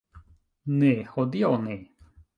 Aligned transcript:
Ne, 0.79 0.89
hodiaŭ 1.17 1.53
ne 1.67 1.77